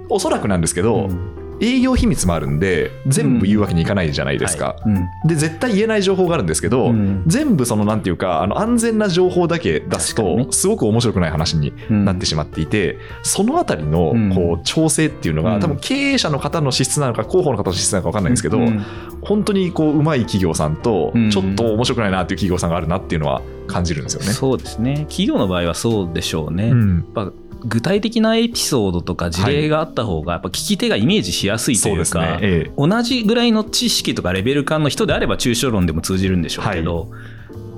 [0.09, 4.77] おそらくなんですけど、うん営業秘密もあるんで、全部言うわけにいかないじゃないですか。
[4.81, 4.91] はい。
[4.91, 5.09] うん。
[5.29, 7.23] で、絶対言えない情報があるんですけど、うん。
[7.27, 14.35] 全部そのなんていうか、あの安全な情報だけ出すと、すごく面白くない話になってしまっていて、そのあたりのうん。
[14.35, 15.61] こう調整っていうのが、うん。
[15.61, 18.85] 多分経営者の方の資質なのか、広報の方の資質なのか分かんないんですけど、うん。
[19.23, 24.33] 本当にこううまい企業さんとうん、ちょっと面白くないなっていう企業さんがあるなっていうのは感じるんですよね。
[24.33, 26.71] そうですね企業の場合はそうでしょうね。
[26.71, 32.39] うんやっぱ具体的なエピソードとか事例があった方がやっぱ聞き手がイメージしやすいというかですね。
[32.41, 37.11] ええ同じぐらいの知識とかレベル感の人であれば抽象論でも通じるんでしょうけど、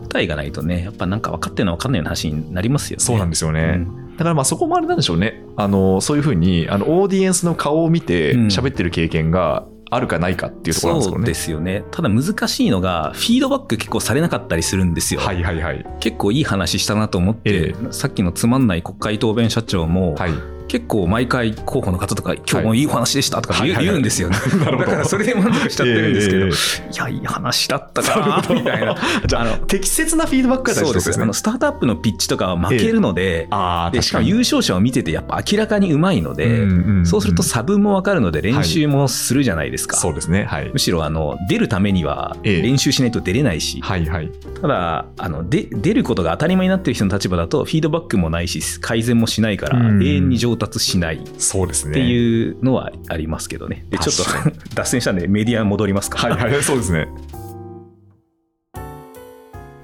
[0.05, 3.05] 答えがないとねやっぱなんか分かってるのは分かんないような話になりますよね。
[3.05, 3.87] そうなんでですよね。
[4.17, 5.43] だからまあそこもあれなんでしょうね。
[5.57, 11.17] あの、そういうふうに、あの、オーディエンスの顔を見てうん喋ってる経験があるかないかっていうところなんですよね。
[11.17, 11.85] そうですよね。
[11.91, 15.21] ただ難しいのがフィードバック結構されなかったりするんですよ。
[15.21, 15.87] はいはいはい。
[16.01, 20.33] 結構いい話したなと思って、えさっきのつまんない国会答弁社長も、はい。
[20.73, 24.39] 結構毎回候補の方とか今日もいいお話でしたとか言う,、んですよね。
[24.65, 28.97] だからそれで満足しちゃってるんですけど、ええいやいい話だったかな みたいな。
[29.27, 31.25] じゃああの適切なフィードバックが大事ですね。
[31.25, 39.99] あのスタートアップのピッチとかは負けるので、ああ、でしかも確優勝者を見ててやっぱ明らかにうまいので、うんうんうんそうすると差分も分かるので練習もするじゃないですか。
[39.99, 40.47] そうですね。
[40.49, 40.79] はいむ。
[40.79, 44.31] しろあの出るためにはええ練習しないと出れないし、はいはい。
[44.63, 51.94] ただあので出ることが当たり前になってる人の立場だとフィードバックもないし改善もしないからうん永遠に上達しないっそうですね。
[51.94, 53.85] ていうのはありますけどね。
[53.90, 56.18] でちょっと脱線したんでメディア戻りますか？
[56.18, 57.09] はいはい、そうですね。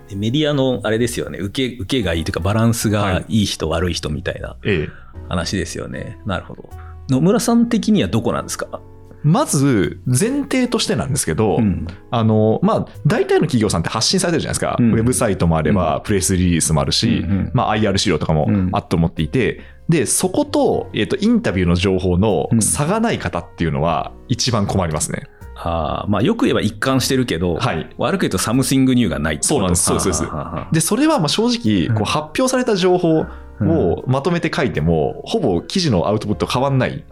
[0.08, 5.08] でメディアのあれですよね受け受けがいいというかバランスがいい人、悪い人みたいなええ。
[5.28, 6.18] 話ですよね。
[6.24, 6.70] なるほど。
[7.10, 8.80] 野村さん的にはどこなんですか、
[9.22, 11.86] まず、前提としてなんですけど、うん。
[12.10, 14.76] あの、まあ、大体の企業さんって発信されてるじゃないですか。
[14.78, 14.92] うん。
[14.92, 17.50] ウェブサイトもあれば、プレスリリースもあるし、うんうん。
[17.54, 18.70] まあ、IR 資料とかもうん。
[18.72, 22.62] あっと思っていて、で、そこと、えっ、と、インタビューの情報のうん。
[22.62, 25.28] 差がない方っていうのは、一番困りますね。
[25.60, 27.90] あーまあ、よく言えば一貫してるけど、はい。
[27.98, 29.84] 悪く言うと something new がないそうなんです。
[29.84, 30.12] そうです。
[30.12, 31.94] そうでそれはまあ正直、うん。
[31.96, 33.26] こう発表された情報
[33.60, 37.04] をまとめて書いても、ほぼ記事のアウトプット変わんない。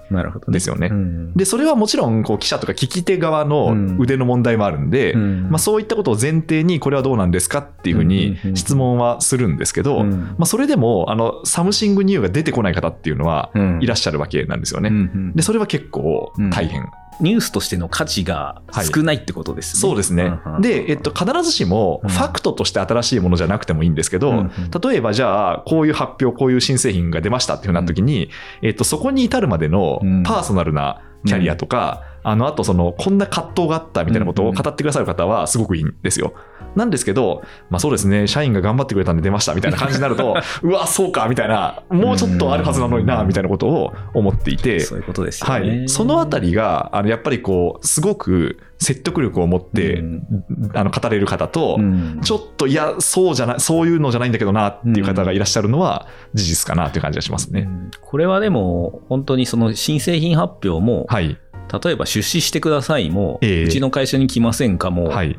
[0.48, 0.88] ですよね。
[0.90, 14.90] うんで、それはもちろん、こう、記者とか聞き手側の腕の問題もあるんで、うんまあ、そういったことを前提に、これはどうなんですかっていうふうに質問はするんですけど、うんまあ、それでも、あの、 something new が出てこない方っていうのはうんいらっしゃるわけなんですよね。
[15.34, 16.86] で、それは結構大変
[17.20, 18.62] ニュースとしての価値が
[18.94, 19.80] 少ないってことですね。
[19.80, 20.38] そうですね。
[20.60, 22.10] で、えっと、必ずしもうん。
[22.10, 24.50] ファクトとして新しいものじゃなくてもいいんですけど、
[24.82, 28.30] 例えばじゃあ、こういう発表、こういう新製品が出ましたっていうふうにな時に、
[28.62, 30.22] えっと、そこに至るまでのうん。
[30.22, 36.34] パーソナルなキャリアとか、あの、あとその、こんな葛藤があったみたいなことを語ってくださる方はすごくいいんですよ。
[36.74, 45.84] なんですけど、まあそうですね、社員が頑張ってくれたんで出ましたみたいな感じになると、 うわ、そうか、みたいな、もうちょっとあるはずなのにな、みたいなことを思っていて、そういうことですよはね。
[45.84, 57.60] い、そのあたりが、あのやっぱりこう、すごく説得力を持って、うんあの語れる方と、うんちょっと、いや、そうじゃない、そういうのじゃないんだけどなっていう方がいらっしゃるのは事実かなという感じがしますね。
[57.60, 61.38] うんこれはでも、本当にその新製品発表も、はい。
[61.84, 65.38] 例えば出資してくださいも、ええうちの会社に来ませんかも、はい。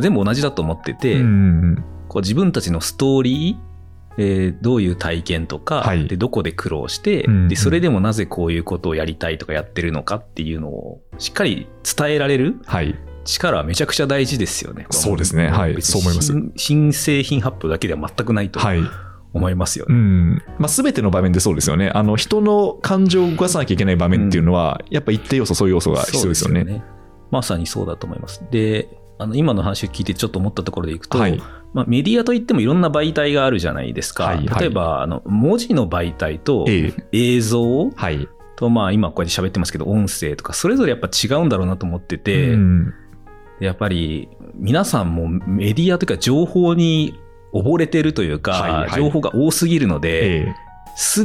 [0.00, 3.75] 全部同じだと思ってて、うんこう自分たちのストーリー、
[4.18, 12.94] えーどういう体験とか、はいでどこで苦労して、うんで、それでもなぜこういうことをやりたいとかやってるのかっていうのをしっかり伝えられるはい。
[13.24, 14.86] 力はめちゃくちゃ大事ですよね。
[14.90, 18.80] そうですねはいそう思います新新製品発表だけでは全くないとはい。
[19.32, 19.94] 思いますよね。
[19.94, 20.42] うん。
[20.58, 21.90] まあ、すべての場面でそうですよね。
[21.92, 26.64] あの、人の感情を動かさなきゃいけない場面っていうのは、やっぱ一定要素、そういう要素が必要ですよね。
[26.66, 26.82] そう
[27.30, 28.42] まさにそうだと思います。
[28.50, 31.40] で、あの今の話を聞いてちょっと思ったところでいくと、はい。
[31.72, 34.24] まあ、メディアといってもいろんな媒体があるじゃないですか。
[34.24, 37.08] はいはい例えばあの文字の媒体とええ。
[37.12, 38.28] 映像はい。
[38.56, 42.94] と、まあ、今こうやって喋ってますけど音声とかそれぞれやっぱ違うんだろうなと思ってて、うん
[43.58, 47.18] やっぱり皆さんもメディアというか情報に
[47.54, 50.54] 溺れてるというか、はいはい情報が多すぎるので、え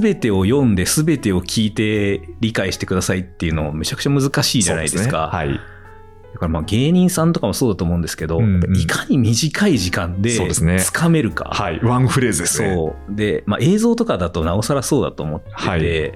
[0.01, 5.30] べてを読んで、すべてを聞いて理解してくださいっていうのめちゃくちゃ難しいじゃないですか。
[5.34, 5.60] そうねはい。
[6.41, 10.32] だからまあ芸人さんとかもそうだと思うんですけど、うんうんいかに短い時間で
[10.80, 11.49] つかめるか。
[11.54, 11.80] はい。
[11.84, 12.73] ワンフレーズですね。
[12.73, 13.15] そう。
[13.15, 16.12] で、まあ、映像とかだとなおさらそうだと思ってて、はい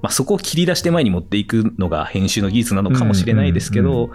[0.00, 4.14] まあ、そこを切り出して前に持っていくのが編集の技術なのかもしれないですけど、うんうんう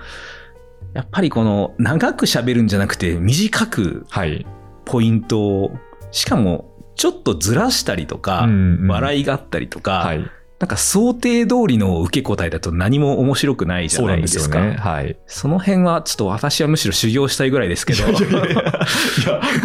[0.94, 4.46] やっぱりこの長く喋るんじゃなくて短くはい。
[4.86, 5.72] ポイントを、
[6.12, 8.48] しかもちょっとずらしたりとか、
[8.88, 10.30] 笑いいがあったりとか、はい。
[10.60, 14.62] なんか想定通りの受け答えだと何も面白くないじゃそうなないんですか。
[14.62, 14.78] ね。
[14.78, 15.18] はい。
[15.28, 18.04] その辺はちょっと私はむしろ修行したいぐらいですけど。
[18.08, 18.20] いや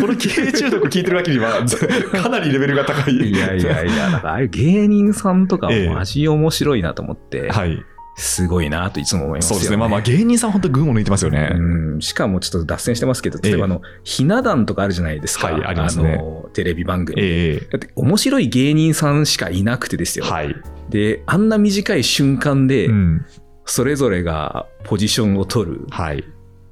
[0.01, 1.61] この経営中毒聞いてるわけには、
[2.21, 3.15] かなりレベルが高い。
[3.15, 7.81] いやいやいや、だからああいう芸人さんとかええもマジ面白いなと思って、はい。
[8.19, 9.61] すごいなといつも思いますよね。
[9.61, 9.77] そうですね。
[9.77, 11.51] まあまあ、芸人さん本当群を抜いてますよね。
[11.55, 15.53] うん、しかもちょっと脱線してますけど、例えばあの、ひな壇とかあるじゃないですか。
[15.53, 17.21] はいありますねの、テレビ番組。
[17.23, 20.25] ええだって面白い芸人さんしかいなくてですよ。
[20.25, 20.57] はい。
[20.91, 23.27] で、あんな短い瞬間でう、ん。
[23.65, 25.87] それぞれがポジションを取る。
[25.91, 26.25] はい。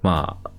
[0.03, 0.51] まあ、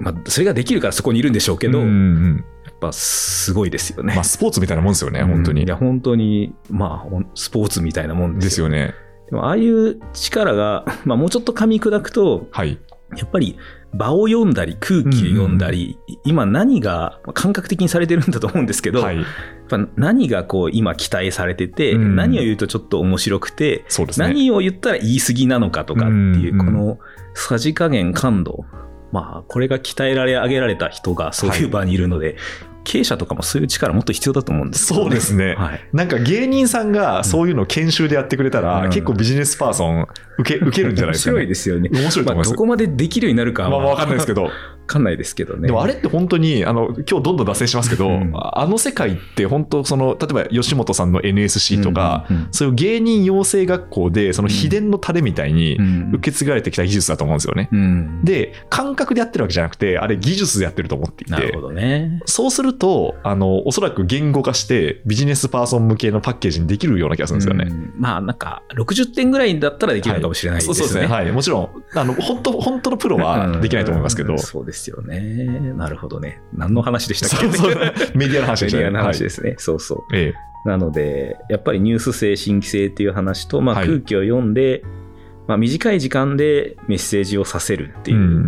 [0.00, 4.14] まあ、それができるからそこにいるんでしょうけど、うんうやんっぱすごいですよね。
[4.14, 5.70] まあ、スポーツみたいなもんですよね、本当にうんい。
[5.70, 8.40] や、本当に、まあスポーツみたいなもんでよ。
[8.40, 8.94] ですすよね。
[9.32, 12.78] でもああいう力が、 まあ、もうちょっと噛み砕くと、はい。
[13.16, 13.58] やっぱり
[13.92, 19.16] 場を読んだり空気を読んだり、今何がまあ感覚的にされてるんだと思うんですけど、はい。
[19.16, 19.24] やっ
[19.68, 24.06] ぱ何がこう今期待されてて、うん何を言うとちょっと面白くて、ね。
[24.16, 26.98] 何を言ったら言い過ぎなのかとかっていう、うんこの
[27.34, 28.64] さじ加減感度、
[29.12, 32.36] まあこれが鍛えられ上げられた人がそういう場にいるので、
[32.84, 35.54] 経営者とかもそういう力もっと必要だと思うんですよそうですね。
[35.54, 35.80] はい。
[35.92, 40.06] なんか芸人さんがそういうのを研修でやってくれたら、うん結構ビジネスパーソン
[40.38, 41.34] 受け、受けるんじゃない面ですか、ね。
[41.36, 41.88] 白いですよね。
[41.92, 42.48] 面白いと思います。
[42.48, 44.44] まあどこまでできるようになるかは、まあ、わかんないですけど。
[44.44, 44.50] わ
[44.86, 45.68] かんないですけどね。
[45.68, 57.68] でもあれって本当に、あの、今日どんどん脱線しますけど、うんあの世界って本当その、例えば吉本さんの NSC とか、うんうんうんそういう芸人養成学校で、その秘伝のタレみたいにうん受け継がれてきた技術だと思うんですよね。
[57.72, 62.20] うんで、感覚でやってるわけじゃなくて、あれ技術でやってると思っていてなるほ、どね。
[62.26, 67.66] そうすると、あの、おそらく言語化してビジネスパーソン向けのパッケージにできるような気がするんですよね。
[67.70, 70.74] うんまあなんか60点ぐらいだったらできるのかもしれないですね。
[70.74, 71.14] そうそうですね。
[71.14, 71.30] はい。
[71.32, 75.20] もちろん、あの、本当本当のプロは できないと思いますけど、うんそうですよね。
[75.76, 76.40] なるほどね。
[76.54, 77.56] 何の話でしたっけ？
[77.56, 78.84] そうそう メディアの話でしたね。
[78.84, 79.54] メディアの話はいですね。
[79.58, 79.98] そうそう。
[80.16, 84.84] えなので、やっぱりニュース性、新規性っていう話と、まあ、はい空気を読んで、
[85.48, 88.14] まあ、短い時間でメッセージをさせるってえ。
[88.14, 88.44] いう、うん。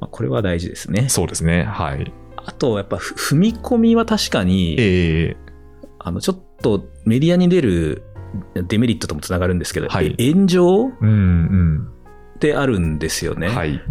[0.00, 1.08] まあ、これは大事ですね。
[1.08, 1.62] そうですね。
[1.64, 2.12] はい。
[2.48, 5.36] あと、やっぱふ踏み込みは確かに、ええ。
[5.98, 8.04] あの、ちょっとメディアに出る
[8.54, 11.88] デメリットともつながるんですけど、はい炎上うん
[12.36, 13.48] ってあるんですよね。
[13.48, 13.54] うん。
[13.54, 13.82] はい。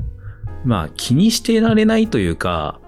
[0.65, 2.81] まあ気にしてられないというか、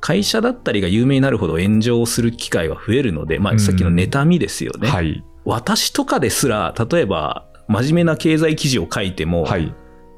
[0.00, 4.88] 会社だったりが有名になるほど炎上する機会は増えるので、まうんあさっきの妬みですよね。
[4.88, 5.22] はい。
[5.44, 9.72] 私とかですら、例えば真面目な経済記事を書いても、はい。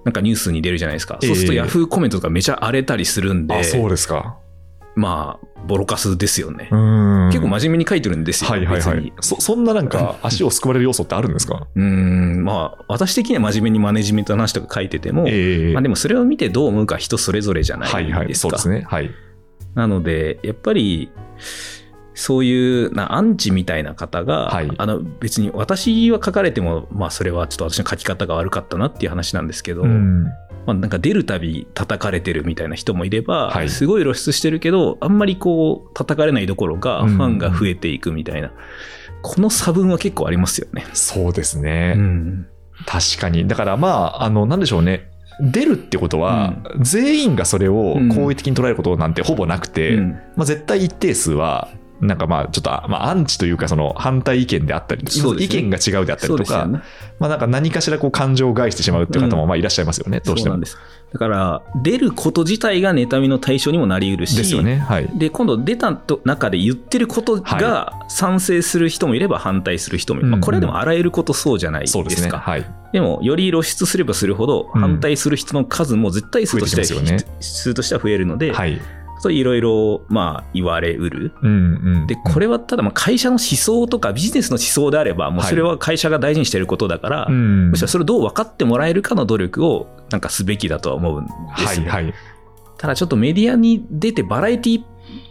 [0.06, 1.18] なんかニュースに出るじゃないですか。
[1.20, 4.38] ええそうするとヤフーコメントとかめちゃ荒れたりするんで、あ、そうですか。
[4.96, 6.68] まあ、ボロカスですよね。
[6.72, 8.50] うん結構真面目に書いてるんですよ。
[8.50, 9.12] はいはいはい別に。
[9.20, 11.66] そそんななんか 足をすくわれる要素ってあるんですか？
[11.74, 17.96] うーん、まあ、私的には真面目にマネジメントの話とか書いてても、ええまあでもそれを見てどう思うか人それぞれじゃないですか。
[17.98, 19.11] はいはいそうですねはい
[19.74, 21.11] なので、やっぱり、
[22.14, 30.24] そういうなアンチみたいな方が、はいあの別に私は書かれても、まあ、それはちょっと私の書き方が悪かったなっていう話なんですけど、うん
[30.66, 33.68] まあ、なんか出るたび叩かれてるみたいな人もいれば、はい。
[33.68, 37.16] すごい露出してるけど、あんまりこう叩かれないどころか、うん。
[37.16, 38.50] ファンが増えていくみたいな、
[39.22, 40.85] この差分は結構ありますよね。
[40.92, 42.46] そうですね、うん。
[42.85, 43.46] 確かに。
[43.46, 45.11] だからまああのなんでしょうね。
[45.40, 50.11] 出るってことは、全員がそれを好意的に捉えることなんてほぼなくて、うん。
[50.35, 51.68] まあ、絶対一定数は
[52.00, 56.80] なんかまあちょっと、まあ、アンチというかその反対意見であったり、ね意見が違うであったりとか、ね。
[57.18, 60.61] まあ、なんか何かしらこう感情を害してしまうっていう方もまあいらっしゃいますよね、どうしてもそうなん。
[60.61, 60.78] です。
[61.12, 64.78] だから、出ること自体が妬みの対象にもなり得るし、ですよね。
[64.78, 65.09] はい。
[65.14, 70.28] で、今度出たと中で言ってることが賛成する人もいれば反対する人もいる。
[70.28, 71.98] うんまあ、これはでもあらゆることそうじゃないですか。
[72.00, 72.30] そうですね。
[72.30, 72.66] はい。
[72.92, 78.80] でも、より露出すればするほど、うん反対する人の数も絶対数としては、増えてきますよね数としては増えるので、はい。
[79.18, 81.33] そういろいろ、まあ、言われうる。
[81.42, 81.52] うんう
[82.05, 82.07] ん。
[82.07, 91.31] で、これはただ、まあ会社の思想とかビジネスの思想であれば、もうはいそれは会社が大事にしていることだから、うん、むしろそれをどう分かってもらえるかの努力を、なんかすべきだとは思うんで
[91.68, 91.88] すよ。
[91.88, 92.14] はいはい。
[92.79, 94.85] ただちょっとメディアに出てバラエティ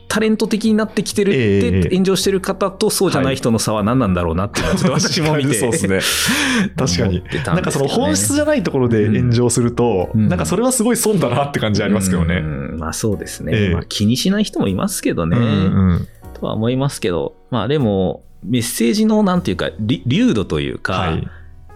[0.08, 5.54] タレント的になってきてるっええて炎上してる方とそうじゃない人の差は何なんだろうなっていうのはちょっと私も見て。
[5.56, 6.00] そうですね。
[6.78, 7.24] 確かに。
[7.24, 7.44] ね。
[7.46, 10.30] なんかその本質じゃないところで炎上すると、うん。
[10.30, 12.36] なんかそれはすごい損だなって感じありますけどね。
[12.36, 12.78] うん。
[12.80, 13.74] まあそうですね、ええ。
[13.74, 15.48] まあ、気にしない人もいますけどね、うんう
[15.96, 17.36] んとは思いますけど。
[17.50, 21.28] まあでもメッセージのなんていうかり流度というか、はい。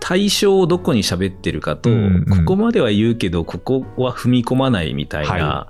[0.01, 2.37] 対象をどこに喋ってるかと、うんうん。
[2.45, 5.67] ここまでは言うけどここは踏み込まないみたいはな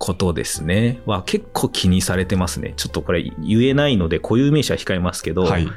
[0.00, 5.68] ことですね、は結構気にされてますねちょっとこれ言えないので固有名詞は控えますけど、はい。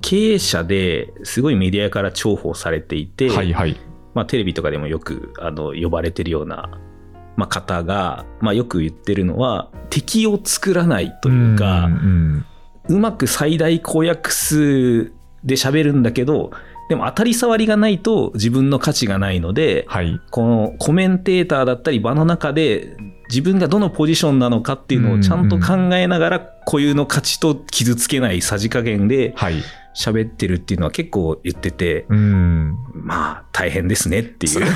[0.00, 3.76] 経営者ですごいメディアから重宝されていて、はいはい。
[4.14, 6.70] まあ、テレビとかでもよくあの呼ばれてるような、
[7.36, 12.46] まあ、方が、まあ、よく言ってるのは敵を作らないというか、ん
[12.88, 15.12] うまく最大公約数
[15.44, 16.50] で喋るんだけど
[16.90, 20.20] でも当たり障りがないと自分の価値がないので、はい。
[20.32, 22.96] このコメンテーターだったり場の中で
[23.28, 29.62] 自分がどのポジションなのかっていうのをちゃんと考えながら固有の価値と傷つけないさじ加減ではい。
[29.94, 32.76] 喋ってるっていうのは結構言ってて、うん。
[32.92, 34.66] まあ大変ですねっていう。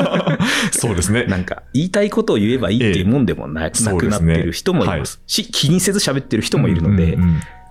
[0.72, 1.24] そうですね。
[1.24, 7.16] なんか言いたいことを言えばいいっていうもんでもな,、くなってる人もいますし、気にせず喋ってる人もいるので、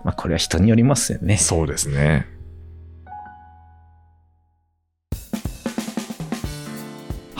[0.04, 1.38] まあこれは人によりますよね。
[1.38, 2.33] そうですね。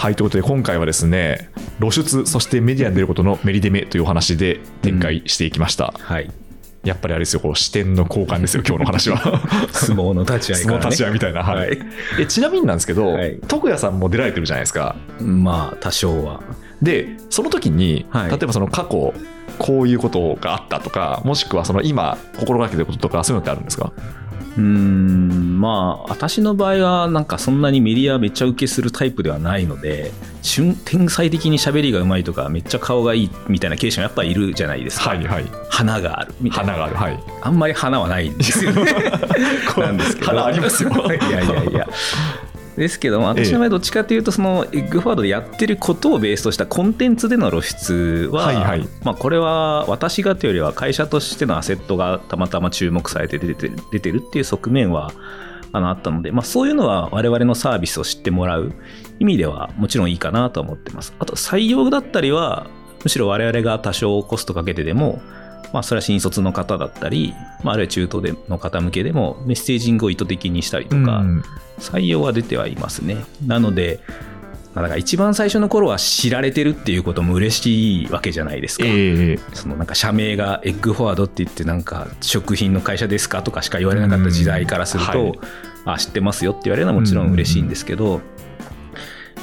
[0.04, 5.94] はい、ということで今回はですね、露出、そしてメディアに出ることのメリデメというお話で展開していきました。
[5.98, 6.30] はい。
[6.84, 9.18] やっぱりあれですよ、こう視点の交換ですよ、今日の話は。
[9.72, 10.86] 相撲の立ち合い相撲。
[10.86, 11.42] 立ち合いみたいな。
[11.42, 11.80] はいはい
[12.20, 14.98] えちなみになんですけど、はい徳谷さんも出られてるじゃないですか。
[15.22, 16.42] まあ多少は。
[16.82, 19.13] で、その時に、はい例えばその過去、
[19.58, 23.94] こういうことがあったとか、もしくはその今、心がけてることとか、そういうのってあるんですか？
[24.58, 30.12] うーん、まあ私の場合はなんかそんなにメディアめっちゃ受けするタイプではないので、
[30.42, 35.10] 瞬天才的に喋りがうまいとか、めっちゃ顔がいいみたいな経営者もやっぱいるじゃないですか。
[35.10, 35.46] はいはい。
[35.70, 36.74] 花があるみたいな。
[36.74, 36.96] 花がある。
[36.96, 37.24] はい。
[37.42, 38.84] あんまり花はないんですよね。
[39.78, 40.28] なんですけど。
[40.28, 41.88] 花ありますよ いやいやいや。
[42.75, 55.12] ですけども、私の場合どっちかというと、そのエッグフォワードでやってることをベースとしたコンテンツでの露出は、はいはいまあ、これは私がというよりは会社としてのアセットがたまたま注目されて出てる出てるっていう側面は
[55.71, 58.73] あのあったので、まあ、そういうのは我々のサービスを知ってもらう
[59.19, 61.13] 意味ではもちろんいいかなと思ってます。
[61.19, 62.67] あと採用だったりは、
[63.03, 65.21] むしろ我々が多少コストかけてでも、
[65.73, 67.33] まあ、それは新卒の方だったり、
[67.63, 71.43] まあ、あるいは中東での方向けでもメッセージングを意図的にしたりとか、うん
[71.79, 73.25] 採用は出てはいますね。
[73.47, 73.99] なので、
[74.75, 78.86] まあだから一番最初の頃は知られてるっていうことも嬉しいわけじゃないですか。
[78.88, 85.39] ええそのなんか社名がエッグフォワードって言ってなんか食品の会社ですかとかしか言われなかった時代からすると、うんはい
[85.86, 88.21] あ知ってますよって言われるのはもちろん嬉しいんですけど、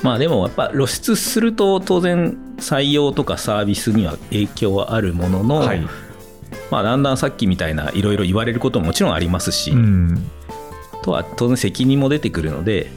[0.02, 5.86] まあでもやっぱ露出すると当然採用とかサービスには影響はあるものの、はい。
[6.70, 10.30] まあだんだんさっきみたいないろいろ言われることももちろんありますし、うん
[11.02, 12.90] とは当然責任も出てくるので、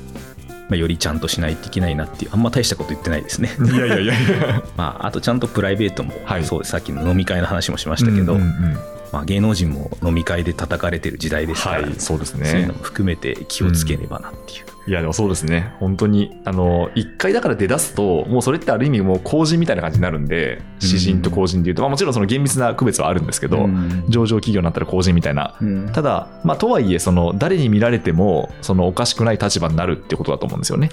[0.69, 3.49] まあ、よりちゃんとしないといけないなっていうあんま大したこと言ってないですね。
[3.59, 4.63] いやいやいやいや。
[4.75, 8.77] まあ、あとちゃんとプライベートも、はいそうですさっきの飲み会の話もしましたけど、うんうんうん
[9.13, 14.65] まあ、芸能人も飲み会で叩かれてる時代ですから、はいそうですそういうねのも含めて気をつければなっていう。
[14.85, 15.73] いやでもそうですね。
[15.79, 24.05] 本当にあの一回だから出だすともうそれってある意味もう公人みたいな感じになるんで詩人と公人でいうと、まあ、もちろんその厳密な区別はあるんですけど、うん。
[24.09, 25.55] 上場企業になったら公人みたいな。
[25.61, 25.89] うん。
[25.93, 30.89] ただ、まあ、とはいえその誰に見られてもそのおかしくない立場になるってことだと思うんですよね。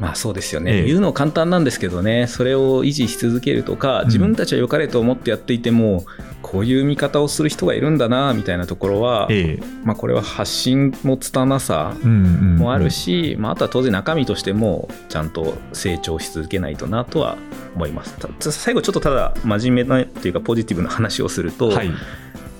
[0.00, 0.86] まあそうですよね、ええ。
[0.86, 6.06] 言うの簡単なんですけどね、それを維持し続けるとか、自分たちは良かれと思ってやっていても、
[6.40, 9.62] こういう見方をする人がいるんだなみたいなところは、ええ。
[9.84, 17.36] まあ、これは発信の拙さうんうんもあるし、まあ、あとは当然中身としてもちゃんと成長し続けないとなとは
[17.76, 18.16] 思います。
[18.18, 21.90] た最後ちょっとただ真面目なっていうかポジティブな話をすると、はい。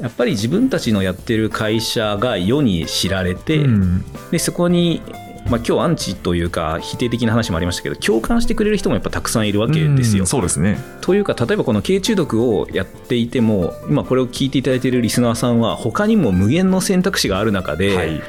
[0.01, 4.05] やっぱり自分たちのやってる会社が世に知られて、うん。
[4.31, 5.03] でそこに、
[5.49, 10.27] まあ、今日アンチというか否定的な話もありましたけど共感してくれる人もやっぱたくさんいるわけですようん。
[10.27, 10.79] そうですね。
[11.01, 18.23] というか例えばこの軽中毒をやっていても今これを聞いていただいているリスナーさんは他にも無限の選択肢がある中で、はい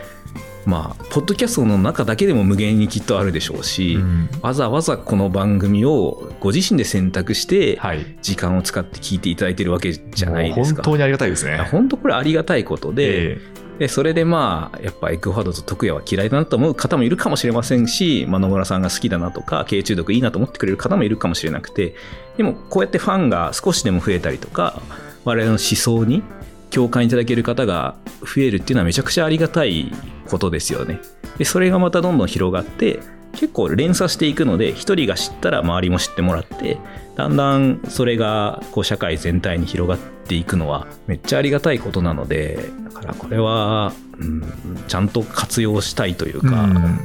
[0.65, 10.81] まあポッドキャストの中だけでも無限にきっとあるでしょうし、うんわざわざこの番組をご自身で選択してはい時間を使って聞いていただいてるわけじゃないですか。
[10.81, 11.57] もう本当にありがたいですね。
[11.71, 13.37] 本当これありがたいことで、え
[13.81, 21.95] でそれでまあやっぱエッグフォワードと徳也は嫌いだなと思う方もいるかもしれませんし、まあ、野村さんが好きだなとか経営中毒いいなと思ってくれる方もいるかもしれなくて
[22.37, 24.79] でもこうやってファンが少しでも増えたりとか
[25.25, 26.21] 我々の思想に
[26.69, 29.91] 共感いただける方が増えるっていうのはめちゃくちゃありがたい
[30.27, 30.99] ことですよね。
[31.39, 32.99] でそれがまたどんどん広がって
[33.33, 36.77] 結構連鎖していくので一人が知ったら周りも知ってもらって
[37.15, 44.43] だんだんそれがこう社会全体に広がっていくのはめっちゃありがたいことなのでだからこれは、うん、
[44.87, 46.99] ちゃんと活用したいというえか、うん。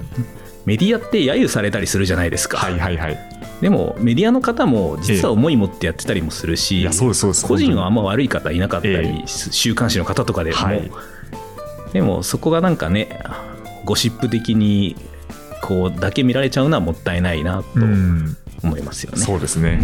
[0.65, 3.19] メディアって揶揄されたりするじゃないですか、はいはいはい。
[3.61, 7.47] でもメディアの方も実は思い持ってやってたりもするし、いやそうですそうです。
[7.47, 9.23] 個人はあんま悪い方いなかったり、え。
[9.27, 10.91] 週刊誌の方とかでも、はい。
[11.93, 13.21] でもそこがなんかね
[13.85, 14.97] ゴシップ的に
[15.63, 18.37] こうだけ見られちゃうのはもったいないなとうん
[18.67, 19.19] 思いますよね。
[19.19, 19.81] そうですね。